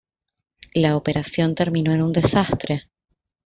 [0.73, 2.89] La operación terminó en un desastre.